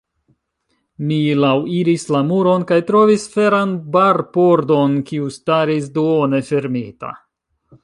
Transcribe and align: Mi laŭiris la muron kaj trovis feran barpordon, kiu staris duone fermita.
Mi 1.09 1.17
laŭiris 1.41 2.05
la 2.15 2.21
muron 2.29 2.65
kaj 2.71 2.79
trovis 2.87 3.27
feran 3.35 3.77
barpordon, 3.97 4.99
kiu 5.11 5.31
staris 5.39 5.95
duone 5.99 6.43
fermita. 6.51 7.17